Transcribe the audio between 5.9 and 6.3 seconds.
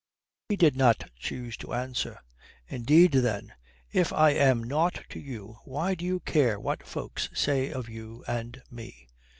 do you